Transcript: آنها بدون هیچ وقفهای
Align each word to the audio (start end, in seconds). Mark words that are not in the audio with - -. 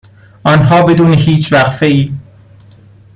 آنها 0.43 0.81
بدون 0.83 1.13
هیچ 1.13 1.53
وقفهای 1.53 2.11